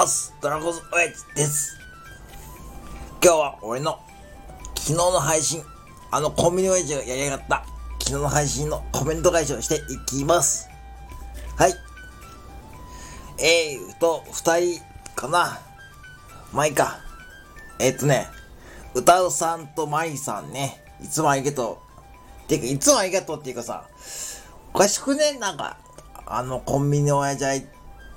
[0.00, 1.78] アスドラゴンズ親父です。
[3.22, 4.00] 今日は俺の
[4.74, 5.62] 昨日の配信、
[6.10, 7.66] あのコンビニ親父がやりやがった
[7.98, 10.70] 昨日の配信のコメント返しをしていきます。
[11.58, 11.74] はい。
[13.40, 14.82] えーと、二人
[15.14, 15.60] かな。
[16.54, 17.00] まあいいか。
[17.78, 18.26] えー、っとね、
[18.94, 21.82] 歌うさんとまいさんね、いつもありがと
[22.46, 22.48] う。
[22.48, 23.84] てか、いつもありがとうっていうかさ、
[24.72, 25.36] おかしくね？
[25.38, 25.76] なんか、
[26.24, 27.66] あのコンビニ親父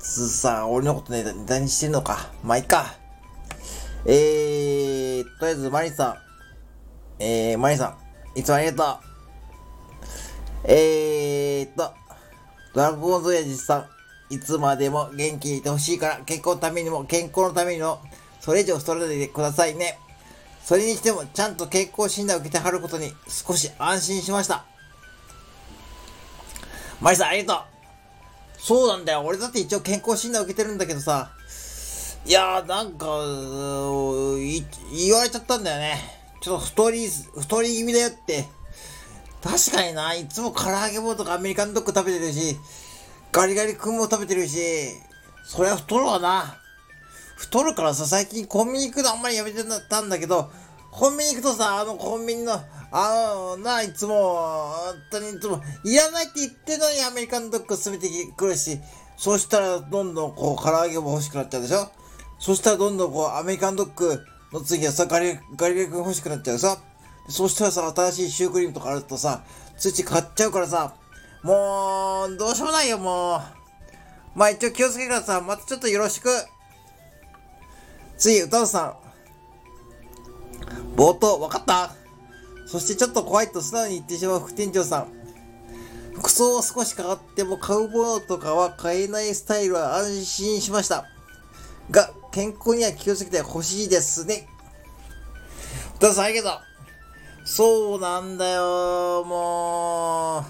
[0.00, 2.30] あいつさ、俺のことネタにしてんのか？
[2.42, 2.94] まあいいか。
[4.06, 6.08] えー、とりあえず、マリさ
[7.18, 7.22] ん。
[7.22, 7.98] えー、マリさ
[8.34, 8.38] ん。
[8.38, 9.10] いつもありがとう。
[10.64, 11.92] えーと、
[12.74, 13.76] ドラゴンズ親父さ
[14.30, 14.34] ん。
[14.34, 18.00] いつまでも元気でいてほしいから、健康のためにも、健康のためにも、
[18.40, 19.98] それ以上ストレートでくださいね。
[20.64, 24.64] それにしても、ちゃんと健康診断を受けてはることに、少し安心しました。
[27.02, 27.69] マリさん、ありがとう。
[28.62, 29.22] そうなんだよ。
[29.24, 31.32] 俺だって一応健康診断受けてるんだけどさ。
[32.26, 33.06] いやー、なんか、
[34.92, 35.98] 言われちゃったんだよね。
[36.42, 38.46] ちょっと太り、太り気味だよって。
[39.42, 42.58] 確かにな、いつも唐揚げ棒とかアメリカンドッグ食べてるし、
[43.32, 44.58] ガリガリ君も食べてるし、
[45.44, 46.58] そりゃ太るわな。
[47.36, 50.50] 太るからさ、最近コンビニ行くのあんまりやめてたんだけど、
[50.90, 52.60] コンビニ行くとさ、あのコンビニの、
[52.92, 58.80] あの、な、いつも、本当にいつも、いらないって言ってんのにアメリカンドッグ全てくるし、
[59.16, 61.88] そしたらどんどんこう、唐揚げも欲しくなっちゃうでしょ？
[62.38, 64.20] そしたらどんどんこう、アメリカンドッグ
[64.52, 66.78] の次はさ、ガリ、ガリガリ君欲しくなっちゃうさ。
[67.28, 69.44] そしたらさ、新しいシュークリームとかあるとさ、
[69.78, 70.94] ついつい買っちゃうからさ、
[71.42, 73.40] もう、どうしようもないよ、もう。
[74.34, 76.28] まあ一応気をつけてからさ、またちょっとよろしく。
[78.18, 78.96] 次、歌うさ
[80.96, 80.96] ん。
[80.96, 81.94] 冒頭、わかった？
[82.70, 85.08] そしてちょっと怖いと素直に言ってしまう副店長さん。
[86.14, 91.06] 服装は少し変わっても買うものとかは買えないスタイルは安心しました。
[91.90, 94.46] が、健康には気をつけてほしいですね。
[95.96, 96.60] 歌うさん、ありがとう。
[97.44, 100.44] そうなんだよ、もう。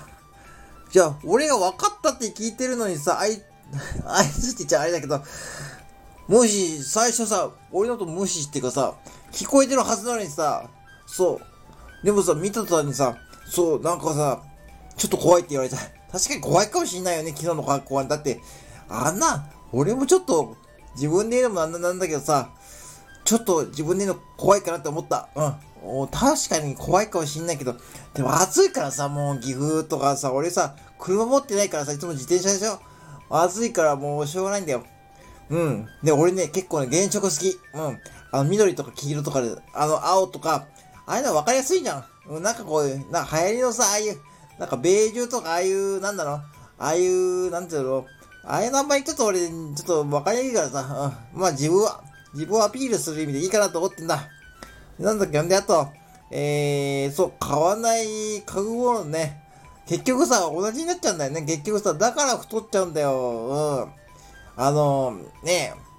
[0.92, 3.42] じゃあ、俺が分かったって聞いてるのにさ、あい、
[4.04, 5.22] あいつって言っちゃあれだけど、
[6.28, 8.92] もし、最初さ、俺のこと無視ってかさ、
[9.32, 10.68] 聞こえてるはずなのにさ、
[11.06, 11.50] そう。
[12.02, 13.16] でもさ、見た途端にさ、
[13.46, 14.42] そう、なんかさ、
[14.96, 15.76] ちょっと怖いって言われた。
[16.12, 18.04] 確かに怖いかもしんないよね、昨日の格好は。
[18.04, 18.40] だって、
[18.88, 20.56] あんな、俺もちょっと、
[20.94, 22.50] 自分で言うのもなんだなんだけどさ、
[23.24, 25.28] ちょっと自分で言うの怖いかなって思った。
[25.36, 25.44] う
[26.02, 26.08] ん。
[26.08, 27.74] 確かに怖いかもしんないけど、
[28.12, 32.80] でも暑いからさ、もう岐阜とかさ、俺さ、車持ってないからさ、いつも自転車でしょ？
[33.30, 34.84] 暑いからもうしょうがないんだよ。
[35.48, 35.88] うん。
[36.02, 37.58] で、俺ね、結構ね、原色好き。
[37.74, 37.98] うん。
[38.32, 40.66] あの、緑とか黄色とかで、あの、青とか、
[41.10, 42.42] ああいうの分かりやすいじゃん。
[42.42, 44.16] なんかこういう、なんか流行りのさ、ああいう、
[44.60, 46.36] なんかベージュとか、ああいう、なんだろう、
[46.78, 48.06] ああいう、なんていうの、
[48.44, 51.40] ああいう名前ちょっと俺、ちょっと分かりにくいからさ、うん。
[51.40, 52.00] まあ自分は、
[52.32, 54.28] 自分をアピールする意味でいいかなと思ってんだ。
[55.00, 55.88] なんだっけ、んで、あと、
[56.30, 59.42] えー、そう、買わない家具物ね。
[59.88, 61.42] 結局さ、同じになっちゃうんだよね。
[61.42, 63.88] 結局さ、だから太っちゃうんだよ。
[64.56, 64.62] うん。
[64.62, 65.89] あのー、ねえ、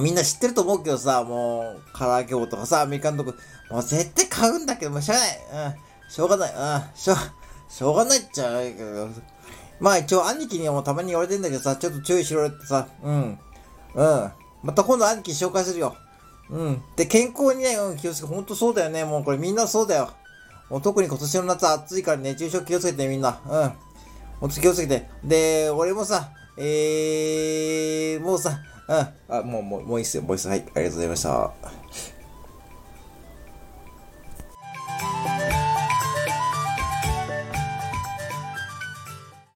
[0.00, 3.38] みんな知ってると思うけどさ、もう、唐揚げ棒とかさ、アメリカンドッグ、
[3.70, 5.66] もう絶対買うんだけど、もうしょうがない。
[5.66, 6.10] うん。
[6.10, 6.52] しょうがない。
[6.52, 6.96] うん。
[6.96, 7.16] しょう、
[7.68, 9.08] しょうがないっちゃうけど。
[9.78, 13.38] まあ一応兄貴にはもうたまに言われてんだけどさ、ちょっと注意しろよってさ、うん。
[13.94, 14.32] うん。
[14.62, 15.96] また今度兄貴紹介するよ。
[16.48, 16.82] うん。
[16.96, 19.04] で、健康にね、うん、気をつけ、ほんとそうだよね。
[19.04, 20.10] もうこれみんなそうだよ。
[20.70, 23.40] もう特に今年の夏暑いから熱中症気をつけて、みんな。
[23.46, 23.72] うん。
[24.40, 25.08] ほんと気をつけて。
[25.22, 28.58] で、俺もさ、えー、もうさ、
[29.28, 30.22] あ、もう、もう、もういいっすよ。
[30.22, 30.48] ボイス。
[30.48, 30.60] はい。
[30.60, 32.15] ありがとうございました。